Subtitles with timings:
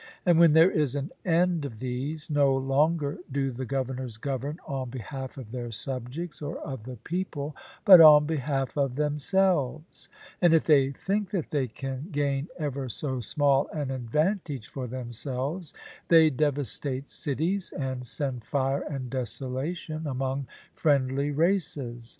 [0.25, 4.89] And when there is an end of these, no longer do the governors govern on
[4.89, 10.09] behalf of their subjects or of the people, but on behalf of themselves;
[10.41, 15.71] and if they think that they can gain ever so small an advantage for themselves,
[16.07, 22.09] they devastate cities, and send fire and desolation among friendly races.